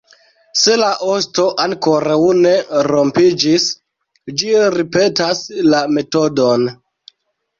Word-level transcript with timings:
Se 0.59 0.75
la 0.81 0.87
osto 1.15 1.43
ankoraŭ 1.65 2.15
ne 2.45 2.53
rompiĝis, 2.87 3.67
ĝi 4.41 4.49
ripetas 4.77 5.43
la 5.75 5.83
metodon. 5.99 6.65